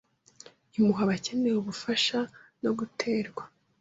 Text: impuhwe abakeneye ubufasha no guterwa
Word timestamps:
impuhwe 0.77 1.01
abakeneye 1.05 1.55
ubufasha 1.57 2.19
no 2.63 2.71
guterwa 2.79 3.43